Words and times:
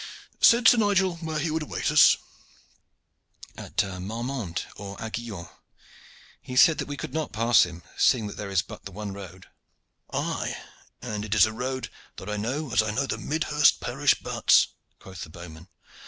Said 0.41 0.67
Sir 0.67 0.77
Nigel 0.79 1.17
where 1.17 1.37
he 1.37 1.51
would 1.51 1.61
await 1.61 1.91
us?" 1.91 2.17
"At 3.55 3.83
Marmande 4.01 4.63
or 4.75 4.97
Aiguillon. 4.99 5.47
He 6.41 6.55
said 6.55 6.79
that 6.79 6.87
we 6.87 6.97
could 6.97 7.13
not 7.13 7.31
pass 7.31 7.67
him, 7.67 7.83
seeing 7.99 8.25
that 8.25 8.35
there 8.35 8.49
is 8.49 8.63
but 8.63 8.85
the 8.85 8.91
one 8.91 9.13
road." 9.13 9.45
"Aye, 10.11 10.57
and 11.03 11.23
it 11.23 11.35
is 11.35 11.45
a 11.45 11.53
road 11.53 11.91
that 12.15 12.29
I 12.29 12.37
know 12.37 12.71
as 12.71 12.81
I 12.81 12.89
know 12.89 13.05
the 13.05 13.19
Midhurst 13.19 13.79
parish 13.79 14.15
butts," 14.15 14.69
quoth 14.97 15.21
the 15.21 15.29
bowman. 15.29 15.67